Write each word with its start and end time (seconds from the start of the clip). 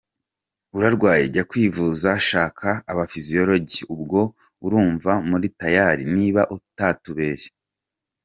Urarwaye 0.75 1.23
jya 1.33 1.43
kwivuza 1.49 2.09
shaka 2.27 2.69
aba 2.91 3.03
psychologues 3.09 3.75
ubwo 3.93 4.19
c 4.29 4.31
urunva 4.65 5.11
muri 5.29 5.47
tayali, 5.59 6.03
niba 6.15 6.41
utatubeshye. 6.57 7.51